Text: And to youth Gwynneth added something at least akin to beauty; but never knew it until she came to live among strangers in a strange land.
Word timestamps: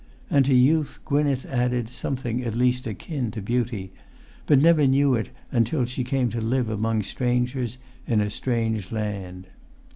And 0.31 0.45
to 0.45 0.55
youth 0.55 0.97
Gwynneth 1.05 1.45
added 1.45 1.91
something 1.93 2.43
at 2.43 2.55
least 2.55 2.87
akin 2.87 3.29
to 3.29 3.39
beauty; 3.39 3.91
but 4.47 4.59
never 4.59 4.87
knew 4.87 5.13
it 5.13 5.29
until 5.51 5.85
she 5.85 6.03
came 6.03 6.29
to 6.31 6.41
live 6.41 6.69
among 6.69 7.03
strangers 7.03 7.77
in 8.07 8.19
a 8.19 8.31
strange 8.31 8.91
land. 8.91 9.51